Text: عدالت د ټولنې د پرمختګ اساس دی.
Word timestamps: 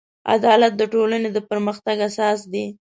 عدالت 0.35 0.73
د 0.77 0.83
ټولنې 0.93 1.29
د 1.33 1.37
پرمختګ 1.49 1.97
اساس 2.09 2.39
دی. 2.53 2.65